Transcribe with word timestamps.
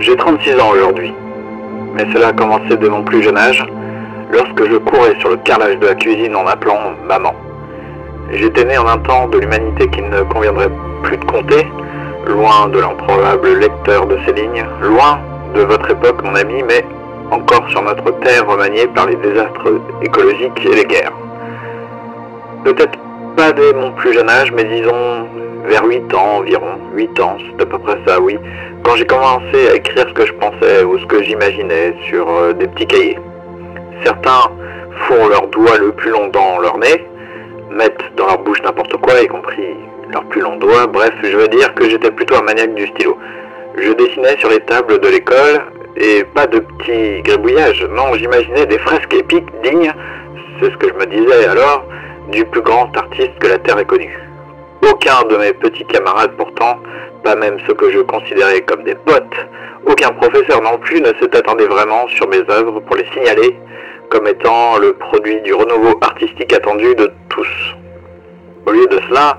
J'ai 0.00 0.16
36 0.16 0.54
ans 0.58 0.70
aujourd'hui, 0.70 1.12
mais 1.94 2.06
cela 2.14 2.28
a 2.28 2.32
commencé 2.32 2.74
de 2.74 2.88
mon 2.88 3.02
plus 3.02 3.22
jeune 3.22 3.36
âge, 3.36 3.62
lorsque 4.32 4.70
je 4.70 4.78
courais 4.78 5.14
sur 5.18 5.28
le 5.28 5.36
carrelage 5.36 5.78
de 5.78 5.88
la 5.88 5.94
cuisine 5.94 6.34
en 6.34 6.46
appelant 6.46 6.78
maman. 7.06 7.34
J'étais 8.32 8.64
né 8.64 8.78
en 8.78 8.86
un 8.86 8.96
temps 8.96 9.28
de 9.28 9.36
l'humanité 9.38 9.88
qui 9.88 10.00
ne 10.00 10.22
conviendrait 10.22 10.70
plus 11.02 11.18
de 11.18 11.24
compter, 11.26 11.66
loin 12.26 12.68
de 12.68 12.78
l'improbable 12.78 13.58
lecteur 13.58 14.06
de 14.06 14.16
ces 14.24 14.32
lignes, 14.32 14.64
loin 14.80 15.18
de 15.54 15.60
votre 15.60 15.90
époque 15.90 16.24
mon 16.24 16.34
ami, 16.34 16.62
mais 16.66 16.82
encore 17.30 17.68
sur 17.68 17.82
notre 17.82 18.10
terre 18.20 18.46
remaniée 18.46 18.86
par 18.86 19.06
les 19.06 19.16
désastres 19.16 19.68
écologiques 20.00 20.64
et 20.64 20.76
les 20.76 20.84
guerres. 20.86 21.12
Peut-être 22.64 22.98
pas 23.36 23.52
dès 23.52 23.74
mon 23.74 23.90
plus 23.92 24.14
jeune 24.14 24.30
âge, 24.30 24.50
mais 24.52 24.64
disons 24.64 25.26
vers 25.66 25.84
8 25.84 26.14
ans 26.14 26.38
environ, 26.38 26.78
8 26.94 27.20
ans, 27.20 27.36
c'est 27.38 27.62
à 27.62 27.66
peu 27.66 27.78
près 27.78 27.98
ça, 28.06 28.18
oui, 28.18 28.38
quand 28.84 28.96
j'ai 28.96 29.06
commencé 29.06 29.68
à 29.70 29.74
écrire 29.74 30.06
ce 30.08 30.14
que 30.14 30.26
je 30.26 30.32
pensais 30.34 30.84
ou 30.84 30.98
ce 30.98 31.06
que 31.06 31.22
j'imaginais 31.22 31.94
sur 32.08 32.28
euh, 32.28 32.52
des 32.52 32.66
petits 32.68 32.86
cahiers. 32.86 33.18
Certains 34.04 34.50
font 35.06 35.28
leur 35.28 35.46
doigt 35.48 35.78
le 35.78 35.92
plus 35.92 36.10
long 36.10 36.28
dans 36.28 36.58
leur 36.58 36.78
nez, 36.78 37.06
mettent 37.70 38.02
dans 38.16 38.26
leur 38.26 38.38
bouche 38.38 38.62
n'importe 38.62 38.96
quoi, 38.96 39.20
y 39.20 39.26
compris 39.26 39.76
leur 40.12 40.24
plus 40.24 40.40
long 40.40 40.56
doigt, 40.56 40.86
bref, 40.86 41.12
je 41.22 41.36
veux 41.36 41.48
dire 41.48 41.72
que 41.74 41.88
j'étais 41.88 42.10
plutôt 42.10 42.36
un 42.36 42.42
maniaque 42.42 42.74
du 42.74 42.86
stylo. 42.88 43.16
Je 43.76 43.92
dessinais 43.92 44.36
sur 44.38 44.50
les 44.50 44.60
tables 44.60 44.98
de 44.98 45.08
l'école, 45.08 45.62
et 45.96 46.24
pas 46.34 46.46
de 46.46 46.60
petits 46.60 47.22
gribouillages, 47.22 47.86
non, 47.90 48.14
j'imaginais 48.14 48.66
des 48.66 48.78
fresques 48.78 49.14
épiques 49.14 49.50
dignes, 49.62 49.92
c'est 50.60 50.70
ce 50.70 50.76
que 50.76 50.88
je 50.88 50.94
me 50.94 51.06
disais 51.06 51.46
alors, 51.46 51.84
du 52.30 52.44
plus 52.44 52.62
grand 52.62 52.94
artiste 52.96 53.38
que 53.40 53.48
la 53.48 53.58
Terre 53.58 53.78
ait 53.78 53.84
connu. 53.84 54.18
Aucun 54.90 55.22
de 55.28 55.36
mes 55.36 55.52
petits 55.52 55.84
camarades 55.84 56.32
pourtant, 56.36 56.78
pas 57.22 57.36
même 57.36 57.58
ceux 57.66 57.74
que 57.74 57.90
je 57.90 58.00
considérais 58.00 58.60
comme 58.62 58.82
des 58.84 58.94
potes, 58.94 59.46
aucun 59.86 60.10
professeur 60.10 60.62
non 60.62 60.78
plus 60.78 61.00
ne 61.00 61.06
s'est 61.06 61.66
vraiment 61.68 62.06
sur 62.08 62.28
mes 62.28 62.42
œuvres 62.50 62.80
pour 62.80 62.96
les 62.96 63.06
signaler 63.12 63.56
comme 64.10 64.26
étant 64.26 64.78
le 64.78 64.92
produit 64.94 65.40
du 65.42 65.54
renouveau 65.54 65.98
artistique 66.00 66.52
attendu 66.52 66.94
de 66.96 67.10
tous. 67.28 67.76
Au 68.66 68.72
lieu 68.72 68.86
de 68.86 69.00
cela, 69.08 69.38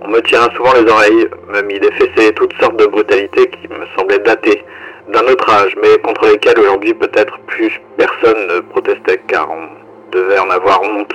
on 0.00 0.08
me 0.08 0.20
tira 0.20 0.48
souvent 0.56 0.72
les 0.72 0.90
oreilles, 0.90 1.28
me 1.48 1.62
mit 1.62 1.78
des 1.78 1.92
fessées 1.92 2.32
toutes 2.34 2.54
sortes 2.60 2.76
de 2.76 2.86
brutalités 2.86 3.48
qui 3.48 3.68
me 3.68 3.86
semblaient 3.96 4.18
datées 4.20 4.64
d'un 5.08 5.22
autre 5.22 5.48
âge, 5.50 5.76
mais 5.82 5.98
contre 5.98 6.26
lesquelles 6.26 6.58
aujourd'hui 6.58 6.94
peut-être 6.94 7.38
plus 7.46 7.72
personne 7.96 8.46
ne 8.48 8.60
protestait 8.60 9.20
car 9.28 9.48
on 9.50 9.68
devait 10.12 10.38
en 10.38 10.50
avoir 10.50 10.82
honte. 10.82 11.14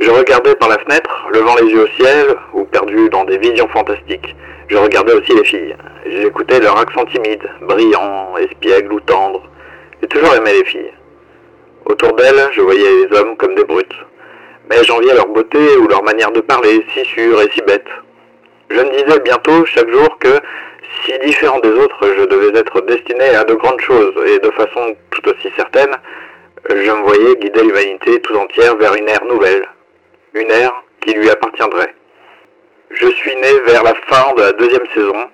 Je 0.00 0.10
regardais 0.10 0.54
par 0.56 0.68
la 0.68 0.78
fenêtre, 0.78 1.28
levant 1.32 1.54
les 1.60 1.70
yeux 1.70 1.84
au 1.84 2.02
ciel 2.02 2.26
ou 2.54 2.64
perdu 2.64 3.08
dans 3.10 3.24
des 3.24 3.38
visions 3.38 3.68
fantastiques. 3.68 4.34
Je 4.72 4.78
regardais 4.78 5.12
aussi 5.12 5.34
les 5.34 5.44
filles. 5.44 5.76
J'écoutais 6.06 6.58
leur 6.58 6.78
accent 6.78 7.04
timide, 7.04 7.42
brillant, 7.60 8.34
espiègle 8.38 8.94
ou 8.94 9.00
tendre. 9.00 9.42
J'ai 10.00 10.08
toujours 10.08 10.34
aimé 10.34 10.50
les 10.54 10.64
filles. 10.64 10.94
Autour 11.84 12.14
d'elles, 12.14 12.48
je 12.52 12.62
voyais 12.62 13.04
les 13.04 13.18
hommes 13.18 13.36
comme 13.36 13.54
des 13.54 13.64
brutes. 13.64 13.94
Mais 14.70 14.82
j'enviais 14.84 15.12
leur 15.12 15.28
beauté 15.28 15.76
ou 15.76 15.88
leur 15.88 16.02
manière 16.02 16.32
de 16.32 16.40
parler, 16.40 16.86
si 16.94 17.04
sûre 17.04 17.42
et 17.42 17.50
si 17.50 17.60
bête. 17.60 17.86
Je 18.70 18.80
me 18.80 18.90
disais 18.92 19.20
bientôt, 19.20 19.62
chaque 19.66 19.90
jour, 19.90 20.16
que 20.18 20.40
si 21.04 21.18
différent 21.18 21.60
des 21.60 21.72
autres, 21.72 22.06
je 22.18 22.24
devais 22.24 22.58
être 22.58 22.80
destiné 22.80 23.28
à 23.36 23.44
de 23.44 23.52
grandes 23.52 23.82
choses, 23.82 24.14
et 24.26 24.38
de 24.38 24.50
façon 24.52 24.96
tout 25.10 25.28
aussi 25.28 25.50
certaine, 25.54 25.94
je 26.70 26.90
me 26.90 27.02
voyais 27.02 27.36
guider 27.36 27.62
l'humanité 27.62 28.22
tout 28.22 28.36
entière 28.36 28.74
vers 28.76 28.94
une 28.94 29.08
ère 29.10 29.26
nouvelle, 29.26 29.68
une 30.32 30.50
ère 30.50 30.72
qui 31.02 31.12
lui 31.12 31.28
appartiendrait. 31.28 31.94
Suis 33.22 33.36
né 33.36 33.60
vers 33.66 33.84
la 33.84 33.94
fin 34.08 34.34
de 34.34 34.42
la 34.42 34.52
deuxième 34.52 34.86
saison, 34.92 35.30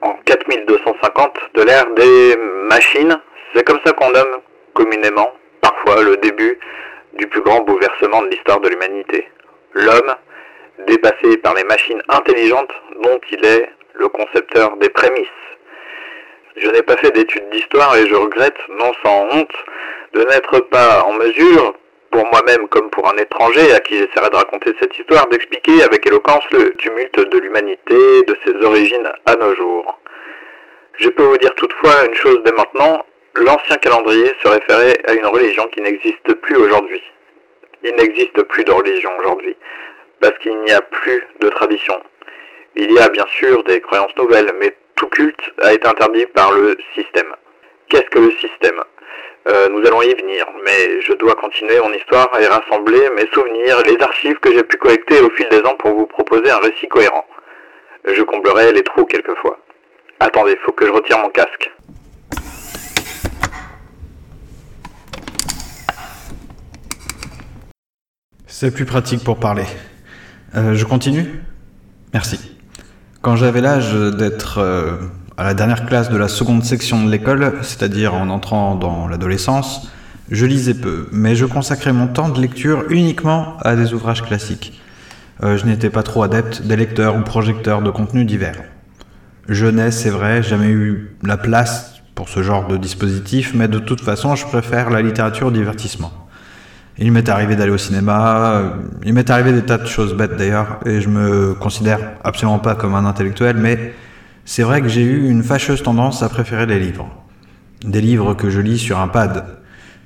en 0.00 0.12
4250 0.24 1.38
de 1.54 1.62
l'ère 1.62 1.86
des 1.90 2.36
machines. 2.36 3.16
C'est 3.54 3.62
comme 3.62 3.78
ça 3.86 3.92
qu'on 3.92 4.10
nomme 4.10 4.40
communément, 4.74 5.32
parfois, 5.60 6.02
le 6.02 6.16
début 6.16 6.58
du 7.12 7.28
plus 7.28 7.40
grand 7.42 7.60
bouleversement 7.60 8.22
de 8.22 8.30
l'histoire 8.30 8.58
de 8.58 8.70
l'humanité. 8.70 9.28
L'homme, 9.74 10.16
dépassé 10.88 11.36
par 11.36 11.54
les 11.54 11.62
machines 11.62 12.02
intelligentes 12.08 12.72
dont 13.04 13.20
il 13.30 13.44
est 13.44 13.70
le 13.94 14.08
concepteur 14.08 14.76
des 14.78 14.88
prémices. 14.88 15.28
Je 16.56 16.68
n'ai 16.70 16.82
pas 16.82 16.96
fait 16.96 17.12
d'études 17.12 17.50
d'histoire 17.50 17.96
et 17.98 18.08
je 18.08 18.16
regrette, 18.16 18.58
non 18.68 18.92
sans 19.04 19.28
honte, 19.30 19.54
de 20.12 20.24
n'être 20.24 20.58
pas 20.70 21.04
en 21.04 21.12
mesure, 21.12 21.74
pour 22.10 22.26
moi-même 22.26 22.68
comme 22.68 22.90
pour 22.90 23.08
un 23.08 23.16
étranger 23.16 23.72
à 23.72 23.80
qui 23.80 23.98
j'essaierai 23.98 24.30
de 24.30 24.36
raconter 24.36 24.74
cette 24.80 24.96
histoire, 24.98 25.26
d'expliquer 25.28 25.82
avec 25.82 26.06
éloquence 26.06 26.44
le 26.50 26.72
tumulte 26.74 27.18
de 27.18 27.38
l'humanité, 27.38 28.22
de 28.22 28.36
ses 28.44 28.54
origines 28.64 29.08
à 29.26 29.36
nos 29.36 29.54
jours. 29.54 29.98
Je 30.98 31.08
peux 31.08 31.22
vous 31.22 31.38
dire 31.38 31.54
toutefois 31.54 32.06
une 32.06 32.14
chose 32.14 32.40
dès 32.44 32.52
maintenant, 32.52 33.04
l'ancien 33.34 33.76
calendrier 33.76 34.32
se 34.42 34.48
référait 34.48 34.98
à 35.06 35.14
une 35.14 35.26
religion 35.26 35.66
qui 35.68 35.80
n'existe 35.80 36.34
plus 36.34 36.56
aujourd'hui. 36.56 37.02
Il 37.84 37.94
n'existe 37.94 38.42
plus 38.42 38.64
de 38.64 38.72
religion 38.72 39.10
aujourd'hui, 39.18 39.56
parce 40.20 40.36
qu'il 40.38 40.58
n'y 40.62 40.72
a 40.72 40.80
plus 40.80 41.24
de 41.40 41.48
tradition. 41.50 42.00
Il 42.74 42.92
y 42.92 42.98
a 42.98 43.08
bien 43.08 43.26
sûr 43.38 43.62
des 43.64 43.80
croyances 43.80 44.16
nouvelles, 44.16 44.52
mais 44.60 44.74
tout 44.96 45.06
culte 45.08 45.52
a 45.62 45.72
été 45.72 45.86
interdit 45.86 46.26
par 46.26 46.52
le 46.52 46.76
système. 46.94 47.32
Qu'est-ce 47.88 48.10
que 48.10 48.18
le 48.18 48.30
système 48.32 48.80
euh, 49.48 49.68
Nous 49.70 49.86
allons 49.86 50.02
y 50.02 50.14
venir, 50.14 50.46
mais 50.64 51.00
je 51.00 51.14
dois 51.14 51.34
continuer 51.36 51.80
mon 51.80 51.92
histoire 51.94 52.28
et 52.38 52.46
rassembler 52.46 53.08
mes 53.16 53.26
souvenirs, 53.32 53.82
les 53.86 53.96
archives 54.02 54.38
que 54.40 54.52
j'ai 54.52 54.62
pu 54.62 54.76
collecter 54.76 55.20
au 55.20 55.30
fil 55.30 55.48
des 55.48 55.62
ans 55.62 55.74
pour 55.76 55.94
vous 55.94 56.06
proposer 56.06 56.50
un 56.50 56.58
récit 56.58 56.86
cohérent. 56.88 57.24
Je 58.04 58.22
comblerai 58.22 58.72
les 58.72 58.82
trous 58.82 59.06
quelquefois. 59.06 59.58
Attendez, 60.20 60.58
faut 60.66 60.72
que 60.72 60.86
je 60.86 60.90
retire 60.90 61.18
mon 61.18 61.30
casque. 61.30 61.70
C'est 68.46 68.74
plus 68.74 68.84
pratique 68.84 69.24
pour 69.24 69.38
parler. 69.38 69.64
Euh, 70.56 70.74
je 70.74 70.84
continue? 70.84 71.42
Merci. 72.12 72.56
Quand 73.22 73.36
j'avais 73.36 73.60
l'âge 73.60 73.94
d'être 73.94 74.58
euh, 74.58 74.96
à 75.38 75.44
la 75.44 75.54
dernière 75.54 75.86
classe 75.86 76.10
de 76.10 76.16
la 76.16 76.26
seconde 76.26 76.64
section 76.64 77.04
de 77.04 77.10
l'école, 77.10 77.54
c'est-à-dire 77.62 78.12
en 78.12 78.28
entrant 78.28 78.74
dans 78.74 79.06
l'adolescence, 79.06 79.88
je 80.32 80.44
lisais 80.44 80.74
peu, 80.74 81.06
mais 81.12 81.36
je 81.36 81.46
consacrais 81.46 81.92
mon 81.92 82.08
temps 82.08 82.28
de 82.28 82.40
lecture 82.40 82.84
uniquement 82.90 83.56
à 83.60 83.76
des 83.76 83.94
ouvrages 83.94 84.22
classiques. 84.22 84.82
Euh, 85.44 85.56
je 85.56 85.64
n'étais 85.64 85.90
pas 85.90 86.02
trop 86.02 86.24
adepte 86.24 86.62
des 86.62 86.74
lecteurs 86.74 87.16
ou 87.16 87.20
projecteurs 87.20 87.82
de 87.82 87.90
contenus 87.90 88.26
divers. 88.26 88.60
Je 89.48 89.66
n'ai, 89.66 89.92
c'est 89.92 90.10
vrai, 90.10 90.42
jamais 90.42 90.70
eu 90.70 91.16
la 91.22 91.36
place 91.36 92.02
pour 92.16 92.28
ce 92.28 92.42
genre 92.42 92.66
de 92.66 92.76
dispositif, 92.76 93.54
mais 93.54 93.68
de 93.68 93.78
toute 93.78 94.00
façon, 94.00 94.34
je 94.34 94.44
préfère 94.44 94.90
la 94.90 95.02
littérature 95.02 95.46
au 95.46 95.52
divertissement. 95.52 96.10
Il 96.98 97.12
m'est 97.12 97.28
arrivé 97.28 97.54
d'aller 97.54 97.70
au 97.70 97.78
cinéma, 97.78 98.54
euh, 98.56 98.70
il 99.04 99.14
m'est 99.14 99.30
arrivé 99.30 99.52
des 99.52 99.62
tas 99.62 99.78
de 99.78 99.86
choses 99.86 100.14
bêtes 100.14 100.36
d'ailleurs, 100.36 100.80
et 100.84 101.00
je 101.00 101.08
me 101.08 101.54
considère 101.54 102.00
absolument 102.24 102.58
pas 102.58 102.74
comme 102.74 102.96
un 102.96 103.06
intellectuel, 103.06 103.56
mais 103.56 103.94
c'est 104.48 104.62
vrai 104.62 104.80
que 104.80 104.88
j'ai 104.88 105.02
eu 105.02 105.28
une 105.28 105.42
fâcheuse 105.42 105.82
tendance 105.82 106.22
à 106.22 106.30
préférer 106.30 106.64
les 106.64 106.80
livres. 106.80 107.06
Des 107.84 108.00
livres 108.00 108.32
que 108.32 108.48
je 108.48 108.62
lis 108.62 108.78
sur 108.78 108.98
un 108.98 109.06
pad. 109.06 109.44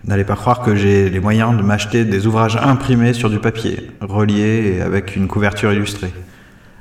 N'allez 0.04 0.24
pas 0.24 0.34
croire 0.34 0.62
que 0.62 0.74
j'ai 0.74 1.08
les 1.08 1.20
moyens 1.20 1.56
de 1.56 1.62
m'acheter 1.62 2.04
des 2.04 2.26
ouvrages 2.26 2.56
imprimés 2.56 3.12
sur 3.12 3.30
du 3.30 3.38
papier, 3.38 3.92
reliés 4.00 4.74
et 4.74 4.82
avec 4.82 5.14
une 5.14 5.28
couverture 5.28 5.72
illustrée. 5.72 6.12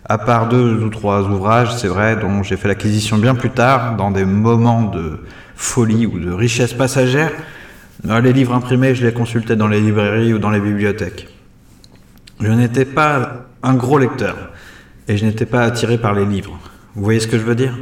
À 0.05 0.17
part 0.17 0.49
deux 0.49 0.81
ou 0.83 0.89
trois 0.89 1.21
ouvrages, 1.21 1.75
c'est 1.75 1.87
vrai, 1.87 2.15
dont 2.15 2.41
j'ai 2.41 2.57
fait 2.57 2.67
l'acquisition 2.67 3.19
bien 3.19 3.35
plus 3.35 3.51
tard, 3.51 3.95
dans 3.95 4.09
des 4.09 4.25
moments 4.25 4.81
de 4.81 5.19
folie 5.55 6.07
ou 6.07 6.17
de 6.17 6.31
richesse 6.31 6.73
passagère, 6.73 7.31
les 8.03 8.33
livres 8.33 8.55
imprimés, 8.55 8.95
je 8.95 9.05
les 9.05 9.13
consultais 9.13 9.55
dans 9.55 9.67
les 9.67 9.81
librairies 9.81 10.33
ou 10.33 10.39
dans 10.39 10.49
les 10.49 10.59
bibliothèques. 10.59 11.27
Je 12.39 12.51
n'étais 12.51 12.85
pas 12.85 13.45
un 13.61 13.75
gros 13.75 13.99
lecteur 13.99 14.49
et 15.07 15.15
je 15.15 15.25
n'étais 15.25 15.45
pas 15.45 15.61
attiré 15.61 15.99
par 15.99 16.15
les 16.15 16.25
livres. 16.25 16.59
Vous 16.95 17.03
voyez 17.03 17.21
ce 17.21 17.27
que 17.27 17.37
je 17.37 17.43
veux 17.43 17.55
dire? 17.55 17.77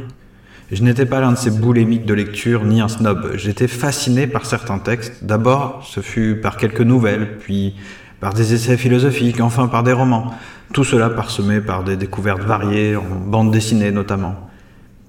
Je 0.70 0.84
n'étais 0.84 1.04
pas 1.04 1.20
l'un 1.20 1.32
de 1.32 1.36
ces 1.36 1.50
boulémiques 1.50 2.06
de 2.06 2.14
lecture 2.14 2.64
ni 2.64 2.80
un 2.80 2.86
snob. 2.86 3.32
J'étais 3.34 3.66
fasciné 3.66 4.28
par 4.28 4.46
certains 4.46 4.78
textes. 4.78 5.24
D'abord, 5.24 5.84
ce 5.84 6.00
fut 6.00 6.36
par 6.36 6.56
quelques 6.56 6.80
nouvelles, 6.80 7.38
puis 7.40 7.74
par 8.20 8.34
des 8.34 8.54
essais 8.54 8.76
philosophiques, 8.76 9.40
enfin 9.40 9.66
par 9.66 9.82
des 9.82 9.92
romans. 9.92 10.32
Tout 10.72 10.84
cela 10.84 11.10
parsemé 11.10 11.60
par 11.60 11.82
des 11.82 11.96
découvertes 11.96 12.44
variées, 12.44 12.94
en 12.94 13.02
bande 13.02 13.50
dessinée 13.50 13.90
notamment. 13.90 14.48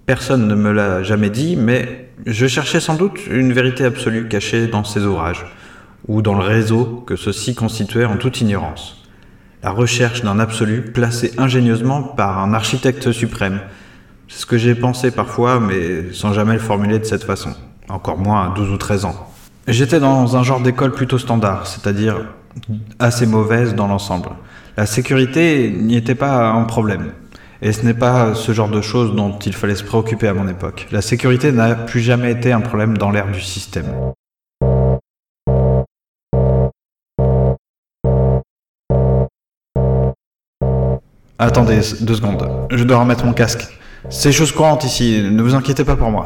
Personne 0.08 0.48
ne 0.48 0.56
me 0.56 0.72
l'a 0.72 1.04
jamais 1.04 1.30
dit, 1.30 1.56
mais 1.56 2.10
je 2.26 2.48
cherchais 2.48 2.80
sans 2.80 2.96
doute 2.96 3.20
une 3.30 3.54
vérité 3.54 3.86
absolue 3.86 4.28
cachée 4.28 4.66
dans 4.66 4.84
ces 4.84 5.06
ouvrages, 5.06 5.46
ou 6.08 6.24
dans 6.24 6.34
le 6.34 6.44
réseau 6.44 7.04
que 7.06 7.16
ceux-ci 7.16 7.54
constituaient 7.54 8.06
en 8.06 8.18
toute 8.18 8.42
ignorance. 8.42 9.06
La 9.62 9.70
recherche 9.70 10.24
d'un 10.24 10.40
absolu 10.40 10.82
placé 10.82 11.34
ingénieusement 11.38 12.02
par 12.02 12.40
un 12.40 12.56
architecte 12.56 13.12
suprême. 13.12 13.60
C'est 14.32 14.40
ce 14.40 14.46
que 14.46 14.58
j'ai 14.58 14.76
pensé 14.76 15.12
parfois, 15.12 15.60
mais 15.60 16.14
sans 16.14 16.32
jamais 16.32 16.54
le 16.54 16.60
formuler 16.60 17.00
de 17.00 17.04
cette 17.04 17.26
façon, 17.26 17.54
encore 17.90 18.18
moins 18.18 18.46
à 18.46 18.56
12 18.56 18.72
ou 18.72 18.78
13 18.78 19.04
ans. 19.04 19.30
J'étais 19.68 20.00
dans 20.00 20.38
un 20.38 20.44
genre 20.44 20.62
d'école 20.62 20.94
plutôt 20.94 21.18
standard, 21.18 21.68
c'est-à-dire 21.68 22.28
assez 22.98 23.26
mauvaise 23.26 23.76
dans 23.76 23.88
l'ensemble. 23.88 24.30
La 24.78 24.86
sécurité 24.86 25.70
n'y 25.78 25.98
était 25.98 26.16
pas 26.16 26.50
un 26.50 26.64
problème. 26.64 27.12
Et 27.62 27.74
ce 27.74 27.86
n'est 27.86 27.94
pas 27.94 28.34
ce 28.34 28.54
genre 28.54 28.70
de 28.70 28.80
choses 28.80 29.14
dont 29.14 29.38
il 29.38 29.54
fallait 29.54 29.76
se 29.76 29.84
préoccuper 29.84 30.30
à 30.30 30.34
mon 30.34 30.48
époque. 30.48 30.88
La 30.92 31.02
sécurité 31.02 31.52
n'a 31.52 31.76
plus 31.76 32.00
jamais 32.00 32.32
été 32.32 32.54
un 32.54 32.62
problème 32.62 32.98
dans 32.98 33.12
l'ère 33.12 33.30
du 33.30 33.42
système. 33.42 34.14
Attendez 41.38 41.82
deux 42.00 42.16
secondes, 42.16 42.48
je 42.72 42.84
dois 42.86 43.00
remettre 43.00 43.26
mon 43.26 43.34
casque. 43.34 43.68
C'est 44.10 44.32
chose 44.32 44.52
courante 44.52 44.84
ici, 44.84 45.22
ne 45.32 45.42
vous 45.44 45.54
inquiétez 45.54 45.86
pas 45.86 45.96
pour 45.96 46.10
moi. 46.10 46.26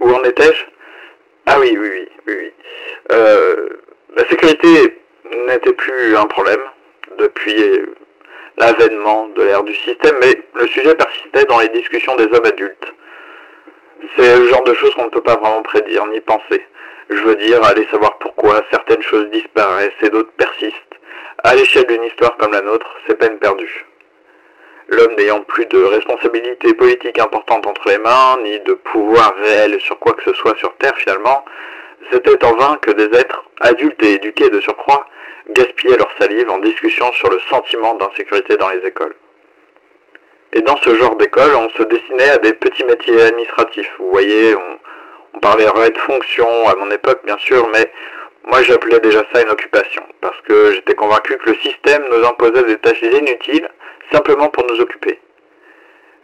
Où 0.00 0.10
en 0.10 0.24
étais-je? 0.24 0.64
Ah 1.46 1.60
oui, 1.60 1.76
oui, 1.78 2.08
oui, 2.26 2.34
oui. 2.34 2.52
Euh, 3.12 3.68
la 4.16 4.28
sécurité 4.28 4.98
n'était 5.46 5.72
plus 5.74 6.16
un 6.16 6.26
problème 6.26 6.60
depuis 7.18 7.54
l'avènement 8.56 9.28
de 9.36 9.42
l'ère 9.42 9.62
du 9.64 9.74
système, 9.74 10.16
mais 10.20 10.42
le 10.54 10.66
sujet 10.66 10.94
persistait 10.94 11.44
dans 11.44 11.60
les 11.60 11.68
discussions 11.68 12.16
des 12.16 12.24
hommes 12.24 12.46
adultes. 12.46 12.94
C'est 14.16 14.38
le 14.38 14.48
genre 14.48 14.64
de 14.64 14.74
choses 14.74 14.94
qu'on 14.94 15.04
ne 15.04 15.10
peut 15.10 15.22
pas 15.22 15.36
vraiment 15.36 15.62
prédire 15.62 16.06
ni 16.06 16.20
penser. 16.20 16.66
Je 17.10 17.22
veux 17.22 17.36
dire, 17.36 17.62
aller 17.64 17.86
savoir 17.90 18.16
pourquoi 18.18 18.31
certaines 18.70 19.02
choses 19.02 19.30
disparaissent 19.30 19.90
et 20.02 20.10
d'autres 20.10 20.32
persistent. 20.36 20.76
À 21.44 21.54
l'échelle 21.54 21.86
d'une 21.86 22.04
histoire 22.04 22.36
comme 22.36 22.52
la 22.52 22.62
nôtre, 22.62 22.86
c'est 23.06 23.18
peine 23.18 23.38
perdue. 23.38 23.86
L'homme 24.88 25.14
n'ayant 25.16 25.40
plus 25.42 25.66
de 25.66 25.82
responsabilité 25.82 26.74
politique 26.74 27.18
importante 27.18 27.66
entre 27.66 27.88
les 27.88 27.98
mains, 27.98 28.38
ni 28.42 28.60
de 28.60 28.74
pouvoir 28.74 29.34
réel 29.36 29.80
sur 29.80 29.98
quoi 29.98 30.12
que 30.12 30.22
ce 30.24 30.34
soit 30.34 30.56
sur 30.58 30.74
Terre 30.76 30.96
finalement, 30.96 31.44
c'était 32.10 32.44
en 32.44 32.54
vain 32.54 32.78
que 32.82 32.90
des 32.90 33.16
êtres, 33.16 33.44
adultes 33.60 34.02
et 34.02 34.14
éduqués 34.14 34.50
de 34.50 34.60
surcroît, 34.60 35.06
gaspillaient 35.50 35.96
leur 35.96 36.10
salive 36.18 36.50
en 36.50 36.58
discussion 36.58 37.10
sur 37.12 37.30
le 37.30 37.38
sentiment 37.48 37.94
d'insécurité 37.94 38.56
dans 38.56 38.68
les 38.70 38.86
écoles. 38.86 39.14
Et 40.52 40.60
dans 40.60 40.76
ce 40.78 40.94
genre 40.96 41.16
d'école, 41.16 41.54
on 41.54 41.70
se 41.70 41.82
destinait 41.84 42.30
à 42.30 42.38
des 42.38 42.52
petits 42.52 42.84
métiers 42.84 43.22
administratifs. 43.22 43.90
Vous 43.98 44.10
voyez, 44.10 44.54
on, 44.54 44.78
on 45.34 45.40
parlerait 45.40 45.90
de 45.90 45.98
fonction 45.98 46.68
à 46.68 46.74
mon 46.76 46.90
époque, 46.90 47.20
bien 47.24 47.38
sûr, 47.38 47.66
mais 47.72 47.90
moi 48.44 48.62
j'appelais 48.62 49.00
déjà 49.00 49.24
ça 49.32 49.42
une 49.42 49.50
occupation, 49.50 50.02
parce 50.20 50.40
que 50.42 50.72
j'étais 50.72 50.94
convaincu 50.94 51.36
que 51.38 51.50
le 51.50 51.56
système 51.56 52.04
nous 52.10 52.24
imposait 52.26 52.64
des 52.64 52.78
tâches 52.78 53.02
inutiles 53.02 53.68
simplement 54.10 54.48
pour 54.48 54.66
nous 54.66 54.80
occuper. 54.80 55.20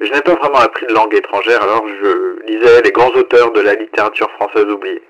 Je 0.01 0.13
n'ai 0.13 0.21
pas 0.21 0.35
vraiment 0.35 0.59
appris 0.59 0.87
de 0.87 0.93
langue 0.93 1.15
étrangère, 1.15 1.63
alors 1.63 1.87
je 1.89 2.41
lisais 2.47 2.83
les 2.83 2.93
grands 2.93 3.11
auteurs 3.11 3.51
de 3.53 3.61
la 3.61 3.75
littérature 3.75 4.31
française 4.33 4.67
oubliée. 4.67 5.03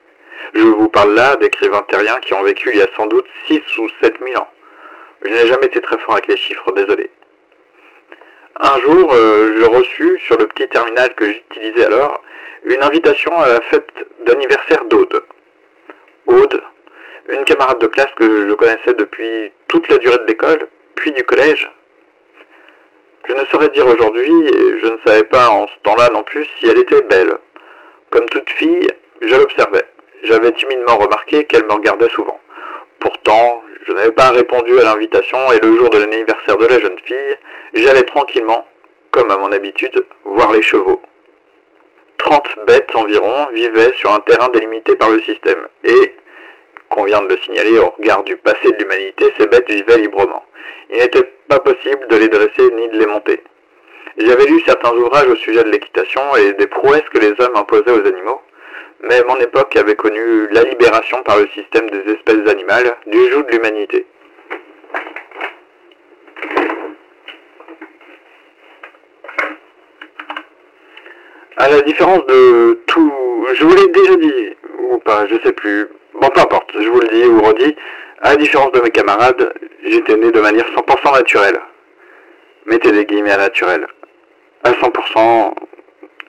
Je 0.55 0.63
vous 0.63 0.89
parle 0.89 1.15
là 1.15 1.37
d'écrivains 1.37 1.83
terriens 1.89 2.19
qui 2.21 2.33
ont 2.35 2.43
vécu 2.43 2.71
il 2.73 2.79
y 2.79 2.83
a 2.83 2.89
sans 2.97 3.07
doute 3.07 3.27
6 3.49 3.61
ou 3.79 3.89
7 4.03 4.17
000 4.25 4.41
ans. 4.41 4.49
Je 5.23 5.31
n'ai 5.31 5.47
jamais 5.47 5.67
été 5.67 5.81
très 5.81 5.99
fort 5.99 6.15
avec 6.15 6.29
les 6.29 6.37
chiffres, 6.37 6.73
désolé. 6.73 7.11
Un 8.61 8.81
jour, 8.81 9.13
euh, 9.13 9.57
je 9.59 9.65
reçus 9.65 10.19
sur 10.27 10.39
le 10.39 10.47
petit 10.47 10.69
terminal 10.69 11.15
que 11.15 11.27
j'utilisais 11.27 11.85
alors 11.85 12.23
une 12.65 12.83
invitation 12.83 13.37
à 13.39 13.49
la 13.49 13.61
fête 13.63 13.89
d'anniversaire 14.25 14.85
d'Aude. 14.87 15.23
Aude, 16.27 16.63
une 17.29 17.45
camarade 17.45 17.79
de 17.79 17.87
classe 17.87 18.11
que 18.17 18.49
je 18.49 18.55
connaissais 18.55 18.95
depuis 18.95 19.53
toute 19.69 19.89
la 19.89 19.99
durée 19.99 20.19
de 20.19 20.27
l'école, 20.27 20.69
puis 20.95 21.13
du 21.13 21.23
collège. 21.25 21.71
Je 23.29 23.35
ne 23.35 23.45
saurais 23.47 23.69
dire 23.69 23.87
aujourd'hui, 23.87 24.33
je 24.83 24.87
ne 24.87 24.99
savais 25.05 25.25
pas 25.25 25.49
en 25.51 25.67
ce 25.67 25.73
temps-là 25.83 26.09
non 26.15 26.23
plus, 26.23 26.47
si 26.59 26.69
elle 26.69 26.79
était 26.79 27.03
belle. 27.03 27.37
Comme 28.11 28.27
toute 28.27 28.49
fille, 28.51 28.89
je 29.21 29.35
l'observais. 29.35 29.85
J'avais 30.23 30.53
timidement 30.53 30.97
remarqué 30.97 31.45
qu'elle 31.45 31.65
me 31.67 31.73
regardait 31.73 32.09
souvent. 32.09 32.41
Pourtant, 33.01 33.63
je 33.87 33.93
n'avais 33.93 34.13
pas 34.13 34.31
répondu 34.31 34.79
à 34.81 34.85
l'invitation 34.85 35.39
et 35.53 35.61
le 35.61 35.77
jour 35.77 35.91
de 35.91 35.99
l'anniversaire 35.99 36.57
de 36.57 36.67
la 36.67 36.79
jeune 36.81 36.99
fille, 37.05 37.37
j'allais 37.75 38.03
tranquillement, 38.03 38.67
comme 39.11 39.31
à 39.31 39.37
mon 39.37 39.53
habitude, 39.53 40.05
voir 40.25 40.53
les 40.53 40.63
chevaux. 40.63 41.03
30 42.19 42.49
bêtes 42.67 42.95
environ 42.95 43.49
vivaient 43.53 43.93
sur 43.95 44.13
un 44.13 44.21
terrain 44.21 44.49
délimité 44.49 44.97
par 44.97 45.11
le 45.11 45.21
système. 45.21 45.69
Et, 45.85 46.15
qu'on 46.91 47.05
vient 47.05 47.23
de 47.23 47.29
le 47.29 47.39
signaler 47.39 47.79
au 47.79 47.91
regard 47.91 48.23
du 48.25 48.37
passé 48.37 48.71
de 48.71 48.77
l'humanité, 48.77 49.33
ces 49.39 49.47
bêtes 49.47 49.71
vivaient 49.71 49.99
librement. 49.99 50.45
Il 50.91 50.99
n'était 50.99 51.31
pas 51.49 51.59
possible 51.59 52.07
de 52.09 52.17
les 52.17 52.29
dresser 52.29 52.71
ni 52.73 52.89
de 52.89 52.99
les 52.99 53.07
monter. 53.07 53.43
J'avais 54.17 54.47
lu 54.47 54.61
certains 54.67 54.93
ouvrages 54.93 55.29
au 55.29 55.37
sujet 55.37 55.63
de 55.63 55.71
l'équitation 55.71 56.23
et 56.37 56.53
des 56.55 56.67
prouesses 56.67 57.09
que 57.13 57.19
les 57.19 57.35
hommes 57.39 57.57
imposaient 57.57 57.91
aux 57.91 58.07
animaux, 58.07 58.41
mais 59.03 59.23
mon 59.29 59.37
époque 59.37 59.77
avait 59.77 59.95
connu 59.95 60.49
la 60.51 60.65
libération 60.65 61.23
par 61.23 61.39
le 61.39 61.47
système 61.49 61.89
des 61.91 62.13
espèces 62.13 62.49
animales 62.49 62.97
du 63.07 63.31
joug 63.31 63.43
de 63.43 63.53
l'humanité. 63.53 64.07
À 71.59 71.69
la 71.69 71.81
différence 71.83 72.25
de 72.27 72.81
tout, 72.87 73.47
je 73.53 73.65
vous 73.65 73.75
l'ai 73.75 73.89
déjà 73.89 74.17
dit, 74.17 74.57
ou 74.91 74.99
pas, 74.99 75.27
je 75.27 75.37
sais 75.45 75.53
plus. 75.53 75.89
Bon, 76.21 76.31
peu 76.31 76.41
importe, 76.41 76.71
je 76.75 76.89
vous 76.89 77.01
le 77.01 77.09
dis 77.09 77.25
ou 77.27 77.41
redis, 77.41 77.77
à 78.23 78.31
la 78.31 78.37
différence 78.37 78.73
de 78.73 78.81
mes 78.81 78.91
camarades, 78.91 79.55
j'étais 79.85 80.17
né 80.17 80.33
de 80.33 80.41
manière 80.41 80.67
100% 80.67 81.13
naturelle. 81.13 81.61
Mettez 82.67 82.91
des 82.91 83.05
guillemets 83.05 83.31
à 83.31 83.37
naturel. 83.37 83.87
À 84.65 84.73
100%, 84.73 85.55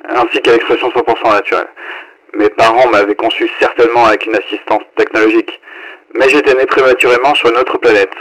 ainsi 0.09 0.41
qu'à 0.41 0.51
l'expression 0.51 0.89
100% 0.89 1.33
naturelle. 1.33 1.67
Mes 2.35 2.49
parents 2.49 2.87
m'avaient 2.89 3.15
conçu 3.15 3.49
certainement 3.59 4.05
avec 4.05 4.27
une 4.27 4.35
assistance 4.35 4.83
technologique, 4.95 5.59
mais 6.13 6.29
j'étais 6.29 6.53
né 6.53 6.67
prématurément 6.67 7.33
sur 7.33 7.49
une 7.49 7.57
autre 7.57 7.79
planète, 7.79 8.13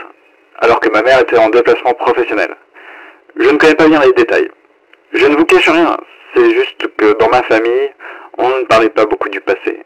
alors 0.61 0.81
que 0.81 0.89
ma 0.89 1.03
mère 1.03 1.21
était 1.21 1.37
en 1.37 1.51
déplacement 1.51 1.93
professionnel. 1.93 2.55
Je 3.37 3.51
ne 3.51 3.59
connais 3.59 3.75
pas 3.75 3.89
bien 3.89 4.01
les 4.01 4.13
détails. 4.15 4.51
Je 5.13 5.27
ne 5.27 5.37
vous 5.37 5.45
cache 5.45 5.69
rien, 5.69 5.99
c'est 6.35 6.51
juste 6.51 6.89
que 6.97 7.13
dans 7.19 7.29
ma 7.29 7.43
famille, 7.43 7.91
on 8.39 8.49
ne 8.49 8.65
parlait 8.65 8.89
pas 8.89 9.05
beaucoup 9.05 9.29
du 9.29 9.43
passé. 9.43 9.83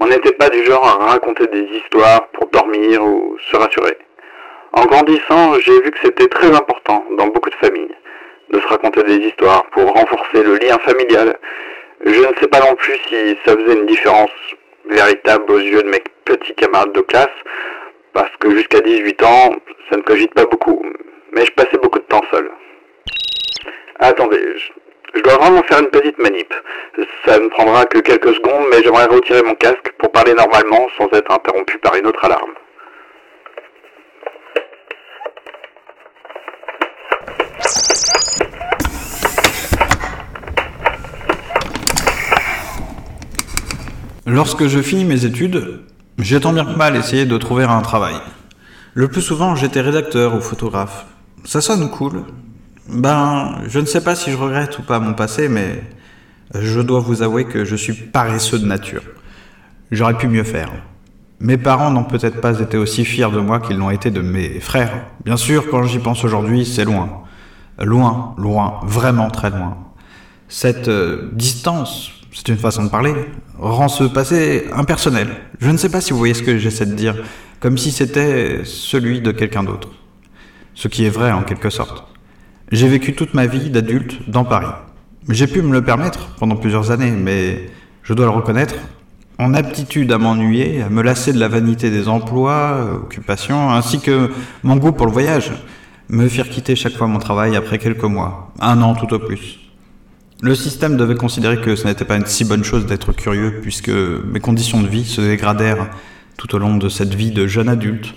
On 0.00 0.06
n'était 0.06 0.32
pas 0.32 0.48
du 0.50 0.64
genre 0.64 0.86
à 0.86 1.06
raconter 1.06 1.46
des 1.46 1.64
histoires 1.76 2.28
pour 2.28 2.48
dormir 2.48 3.02
ou 3.02 3.36
se 3.50 3.56
rassurer. 3.56 3.96
En 4.72 4.84
grandissant, 4.84 5.54
j'ai 5.60 5.80
vu 5.80 5.90
que 5.90 5.98
c'était 6.02 6.28
très 6.28 6.54
important 6.54 7.04
dans 7.16 7.28
beaucoup 7.28 7.50
de 7.50 7.54
familles 7.54 7.94
de 8.50 8.60
se 8.60 8.66
raconter 8.68 9.02
des 9.02 9.16
histoires 9.26 9.64
pour 9.70 9.92
renforcer 9.92 10.42
le 10.42 10.56
lien 10.56 10.78
familial. 10.78 11.38
Je 12.04 12.20
ne 12.20 12.34
sais 12.40 12.48
pas 12.48 12.60
non 12.60 12.74
plus 12.76 12.98
si 13.08 13.36
ça 13.44 13.56
faisait 13.56 13.74
une 13.74 13.86
différence 13.86 14.30
véritable 14.88 15.50
aux 15.50 15.58
yeux 15.58 15.82
de 15.82 15.88
mes 15.88 16.02
petits 16.24 16.54
camarades 16.54 16.92
de 16.92 17.00
classe, 17.00 17.28
parce 18.12 18.30
que 18.38 18.50
jusqu'à 18.50 18.80
18 18.80 19.22
ans, 19.22 19.54
ça 19.90 19.96
ne 19.96 20.02
cogite 20.02 20.34
pas 20.34 20.46
beaucoup, 20.46 20.84
mais 21.32 21.44
je 21.44 21.52
passais 21.52 21.78
beaucoup 21.78 21.98
de 21.98 22.04
temps 22.04 22.22
seul. 22.30 22.50
Attendez, 23.98 24.56
je, 24.56 24.72
je 25.16 25.22
dois 25.22 25.36
vraiment 25.36 25.62
faire 25.62 25.80
une 25.80 25.88
petite 25.88 26.18
manip. 26.18 26.52
Ça 27.24 27.38
ne 27.38 27.48
prendra 27.48 27.84
que 27.86 27.98
quelques 27.98 28.34
secondes, 28.34 28.66
mais 28.70 28.82
j'aimerais 28.82 29.06
retirer 29.06 29.42
mon 29.42 29.54
casque 29.54 29.92
pour 29.98 30.12
parler 30.12 30.34
normalement 30.34 30.86
sans 30.98 31.06
être 31.12 31.30
interrompu 31.30 31.78
par 31.78 31.94
une 31.96 32.06
autre 32.06 32.24
alarme. 32.24 32.52
Lorsque 44.26 44.66
je 44.66 44.80
finis 44.80 45.04
mes 45.04 45.24
études, 45.24 45.80
j'ai 46.18 46.40
tant 46.40 46.52
bien 46.52 46.64
que 46.64 46.76
mal 46.76 46.96
essayé 46.96 47.26
de 47.26 47.38
trouver 47.38 47.64
un 47.64 47.80
travail. 47.80 48.16
Le 48.94 49.08
plus 49.08 49.22
souvent, 49.22 49.54
j'étais 49.54 49.80
rédacteur 49.80 50.34
ou 50.34 50.40
photographe. 50.40 51.06
Ça 51.44 51.60
sonne 51.60 51.90
cool. 51.90 52.24
Ben, 52.88 53.62
je 53.66 53.80
ne 53.80 53.84
sais 53.84 54.00
pas 54.00 54.14
si 54.14 54.30
je 54.30 54.36
regrette 54.36 54.78
ou 54.78 54.82
pas 54.82 55.00
mon 55.00 55.12
passé, 55.12 55.48
mais 55.48 55.82
je 56.54 56.80
dois 56.80 57.00
vous 57.00 57.22
avouer 57.22 57.44
que 57.44 57.64
je 57.64 57.74
suis 57.74 57.92
paresseux 57.92 58.60
de 58.60 58.66
nature. 58.66 59.02
J'aurais 59.90 60.16
pu 60.16 60.28
mieux 60.28 60.44
faire. 60.44 60.70
Mes 61.40 61.58
parents 61.58 61.90
n'ont 61.90 62.04
peut-être 62.04 62.40
pas 62.40 62.60
été 62.60 62.76
aussi 62.76 63.04
fiers 63.04 63.30
de 63.30 63.40
moi 63.40 63.60
qu'ils 63.60 63.76
l'ont 63.76 63.90
été 63.90 64.10
de 64.10 64.20
mes 64.20 64.60
frères. 64.60 65.04
Bien 65.24 65.36
sûr, 65.36 65.68
quand 65.68 65.82
j'y 65.82 65.98
pense 65.98 66.24
aujourd'hui, 66.24 66.64
c'est 66.64 66.84
loin. 66.84 67.24
Loin, 67.78 68.34
loin, 68.38 68.80
vraiment 68.84 69.30
très 69.30 69.50
loin. 69.50 69.76
Cette 70.48 70.88
euh, 70.88 71.28
distance, 71.32 72.12
c'est 72.32 72.48
une 72.48 72.56
façon 72.56 72.84
de 72.84 72.88
parler, 72.88 73.14
rend 73.58 73.88
ce 73.88 74.04
passé 74.04 74.66
impersonnel. 74.72 75.28
Je 75.60 75.70
ne 75.70 75.76
sais 75.76 75.90
pas 75.90 76.00
si 76.00 76.12
vous 76.12 76.18
voyez 76.18 76.34
ce 76.34 76.42
que 76.42 76.56
j'essaie 76.56 76.86
de 76.86 76.94
dire, 76.94 77.16
comme 77.60 77.76
si 77.76 77.90
c'était 77.90 78.60
celui 78.64 79.20
de 79.20 79.32
quelqu'un 79.32 79.64
d'autre. 79.64 79.90
Ce 80.74 80.88
qui 80.88 81.04
est 81.04 81.10
vrai 81.10 81.32
en 81.32 81.42
quelque 81.42 81.68
sorte. 81.68 82.15
J'ai 82.72 82.88
vécu 82.88 83.14
toute 83.14 83.32
ma 83.32 83.46
vie 83.46 83.70
d'adulte 83.70 84.28
dans 84.28 84.44
Paris. 84.44 84.66
J'ai 85.28 85.46
pu 85.46 85.62
me 85.62 85.72
le 85.72 85.82
permettre 85.82 86.30
pendant 86.40 86.56
plusieurs 86.56 86.90
années, 86.90 87.12
mais 87.12 87.70
je 88.02 88.12
dois 88.12 88.26
le 88.26 88.32
reconnaître, 88.32 88.74
en 89.38 89.54
aptitude 89.54 90.10
à 90.10 90.18
m'ennuyer, 90.18 90.82
à 90.82 90.88
me 90.88 91.00
lasser 91.02 91.32
de 91.32 91.38
la 91.38 91.46
vanité 91.46 91.90
des 91.90 92.08
emplois, 92.08 93.00
occupations, 93.04 93.70
ainsi 93.70 94.00
que 94.00 94.32
mon 94.64 94.76
goût 94.76 94.90
pour 94.90 95.06
le 95.06 95.12
voyage, 95.12 95.52
me 96.08 96.26
firent 96.26 96.48
quitter 96.48 96.74
chaque 96.74 96.94
fois 96.94 97.06
mon 97.06 97.20
travail 97.20 97.54
après 97.54 97.78
quelques 97.78 98.02
mois, 98.02 98.52
un 98.58 98.82
an 98.82 98.96
tout 98.96 99.14
au 99.14 99.20
plus. 99.20 99.60
Le 100.42 100.56
système 100.56 100.96
devait 100.96 101.14
considérer 101.14 101.60
que 101.60 101.76
ce 101.76 101.86
n'était 101.86 102.04
pas 102.04 102.16
une 102.16 102.26
si 102.26 102.44
bonne 102.44 102.64
chose 102.64 102.84
d'être 102.86 103.12
curieux, 103.12 103.60
puisque 103.62 103.90
mes 103.90 104.40
conditions 104.40 104.82
de 104.82 104.88
vie 104.88 105.04
se 105.04 105.20
dégradèrent 105.20 105.88
tout 106.36 106.52
au 106.56 106.58
long 106.58 106.76
de 106.76 106.88
cette 106.88 107.14
vie 107.14 107.30
de 107.30 107.46
jeune 107.46 107.68
adulte. 107.68 108.12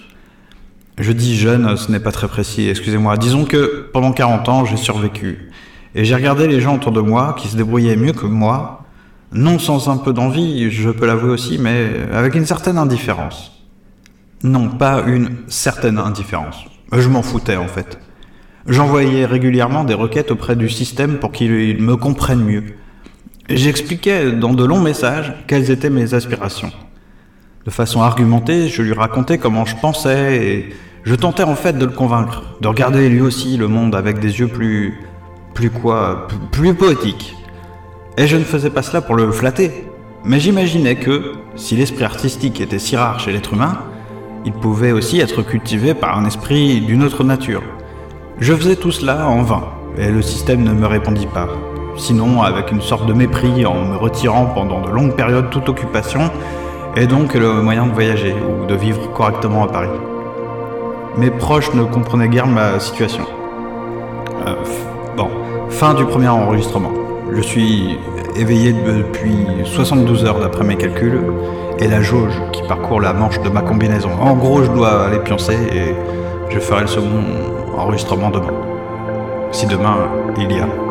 Je 1.00 1.14
dis 1.14 1.38
jeune, 1.38 1.78
ce 1.78 1.90
n'est 1.90 2.02
pas 2.02 2.12
très 2.12 2.28
précis, 2.28 2.68
excusez-moi. 2.68 3.16
Disons 3.16 3.46
que 3.46 3.90
pendant 3.94 4.12
40 4.12 4.50
ans, 4.50 4.66
j'ai 4.66 4.76
survécu. 4.76 5.50
Et 5.96 6.04
j'ai 6.04 6.14
regardé 6.14 6.46
les 6.46 6.60
gens 6.60 6.76
autour 6.76 6.92
de 6.92 7.00
moi 7.00 7.36
qui 7.40 7.48
se 7.48 7.56
débrouillaient 7.56 7.96
mieux 7.96 8.12
que 8.12 8.26
moi, 8.26 8.84
non 9.32 9.60
sans 9.60 9.90
un 9.90 9.96
peu 9.96 10.12
d'envie, 10.12 10.70
je 10.70 10.90
peux 10.90 11.06
l'avouer 11.06 11.30
aussi, 11.30 11.58
mais 11.58 11.90
avec 12.14 12.36
une 12.36 12.46
certaine 12.46 12.78
indifférence. 12.78 13.66
Non, 14.44 14.68
pas 14.68 15.04
une 15.08 15.38
certaine 15.48 16.00
indifférence. 16.00 16.66
Je 16.92 17.08
m'en 17.08 17.22
foutais 17.22 17.56
en 17.56 17.68
fait. 17.68 17.98
J'envoyais 18.68 19.26
régulièrement 19.26 19.86
des 19.86 19.94
requêtes 19.94 20.32
auprès 20.32 20.58
du 20.58 20.70
système 20.70 21.18
pour 21.18 21.32
qu'il 21.32 21.82
me 21.82 21.96
comprenne 21.96 22.44
mieux. 22.44 22.64
J'expliquais 23.48 24.34
dans 24.34 24.54
de 24.54 24.66
longs 24.66 24.82
messages 24.82 25.34
quelles 25.48 25.72
étaient 25.72 25.90
mes 25.90 26.14
aspirations. 26.14 26.72
De 27.66 27.72
façon 27.72 28.02
argumentée, 28.02 28.68
je 28.68 28.82
lui 28.82 28.94
racontais 28.94 29.38
comment 29.38 29.66
je 29.66 29.76
pensais 29.78 30.46
et 30.46 30.70
je 31.04 31.16
tentais 31.16 31.44
en 31.44 31.56
fait 31.56 31.78
de 31.78 31.86
le 31.86 31.92
convaincre, 31.92 32.44
de 32.62 32.68
regarder 32.68 33.08
lui 33.10 33.22
aussi 33.22 33.58
le 33.58 33.68
monde 33.68 33.96
avec 33.96 34.20
des 34.20 34.40
yeux 34.40 34.48
plus... 34.48 35.00
plus 35.54 35.70
quoi 35.70 36.28
Plus 36.52 36.74
poétiques. 36.74 37.36
Et 38.18 38.28
je 38.28 38.36
ne 38.36 38.44
faisais 38.44 38.70
pas 38.70 38.82
cela 38.82 39.02
pour 39.02 39.16
le 39.16 39.32
flatter, 39.32 39.86
mais 40.26 40.40
j'imaginais 40.40 40.96
que, 40.96 41.34
si 41.56 41.76
l'esprit 41.76 42.04
artistique 42.04 42.60
était 42.60 42.80
si 42.80 42.98
rare 42.98 43.20
chez 43.20 43.32
l'être 43.32 43.54
humain, 43.54 43.78
il 44.46 44.52
pouvait 44.52 44.92
aussi 44.92 45.20
être 45.20 45.42
cultivé 45.42 45.94
par 45.94 46.18
un 46.18 46.26
esprit 46.26 46.82
d'une 46.82 47.04
autre 47.04 47.24
nature. 47.24 47.64
Je 48.40 48.54
faisais 48.54 48.76
tout 48.76 48.92
cela 48.92 49.28
en 49.28 49.42
vain, 49.42 49.64
et 49.98 50.10
le 50.10 50.22
système 50.22 50.64
ne 50.64 50.74
me 50.74 50.86
répondit 50.86 51.28
pas. 51.28 51.48
Sinon, 51.98 52.42
avec 52.42 52.72
une 52.72 52.82
sorte 52.82 53.06
de 53.06 53.14
mépris 53.14 53.66
en 53.66 53.86
me 53.86 53.96
retirant 53.96 54.48
pendant 54.48 54.82
de 54.82 54.90
longues 54.90 55.16
périodes 55.16 55.50
toute 55.50 55.70
occupation, 55.70 56.30
et 56.96 57.08
donc 57.08 57.34
le 57.36 57.62
moyen 57.62 57.86
de 57.86 57.94
voyager 57.94 58.34
ou 58.34 58.66
de 58.66 58.76
vivre 58.76 59.12
correctement 59.14 59.64
à 59.64 59.68
Paris. 59.68 60.09
Mes 61.18 61.32
proches 61.32 61.74
ne 61.74 61.84
comprenaient 61.84 62.30
guère 62.30 62.48
ma 62.48 62.80
situation. 62.80 63.24
Euh, 64.48 64.56
bon, 65.18 65.30
fin 65.70 65.94
du 65.94 66.06
premier 66.06 66.28
enregistrement. 66.28 66.92
Je 67.32 67.42
suis 67.42 67.98
éveillé 68.36 68.74
depuis 68.74 69.46
72 69.66 70.26
heures 70.26 70.40
d'après 70.40 70.64
mes 70.64 70.76
calculs, 70.76 71.22
et 71.80 71.88
la 71.88 72.02
jauge 72.02 72.34
qui 72.52 72.62
parcourt 72.64 73.02
la 73.02 73.14
manche 73.14 73.40
de 73.42 73.50
ma 73.50 73.62
combinaison. 73.62 74.10
En 74.20 74.36
gros, 74.36 74.64
je 74.64 74.72
dois 74.72 75.06
aller 75.06 75.20
pioncer 75.20 75.54
et 75.54 75.96
je 76.50 76.60
ferai 76.60 76.82
le 76.82 76.88
second 76.88 77.24
enregistrement 77.78 78.30
demain. 78.30 78.54
Si 79.52 79.66
demain 79.66 79.96
il 80.38 80.52
y 80.52 80.60
a. 80.60 80.89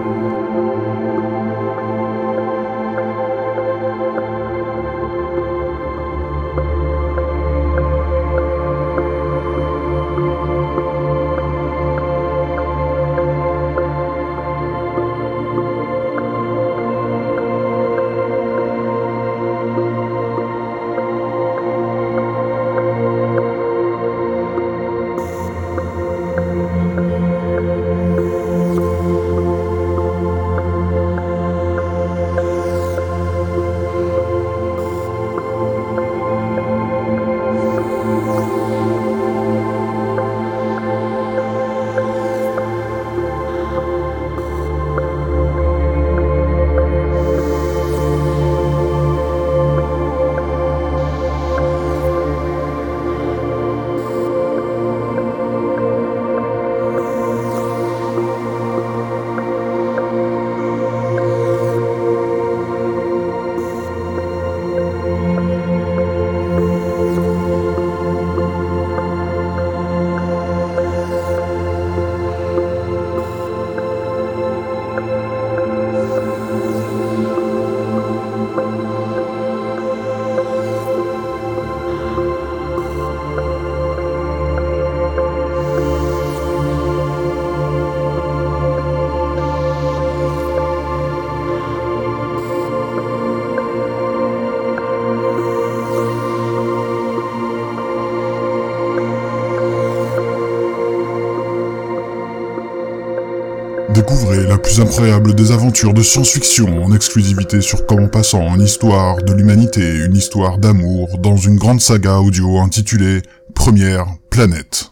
la 104.59 104.63
plus 104.63 104.81
incroyable 104.81 105.35
des 105.37 105.53
aventures 105.53 105.95
de 105.95 106.03
science-fiction 106.03 106.83
en 106.83 106.93
exclusivité 106.93 107.61
sur 107.61 107.87
Comment 107.87 108.09
Passant 108.09 108.45
en 108.45 108.59
histoire 108.59 109.23
de 109.23 109.33
l'humanité, 109.33 110.05
une 110.05 110.17
histoire 110.17 110.59
d'amour 110.59 111.19
dans 111.19 111.37
une 111.37 111.59
grande 111.59 111.81
saga 111.81 112.19
audio 112.19 112.59
intitulée 112.59 113.23
Première 113.55 114.07
planète. 114.31 114.91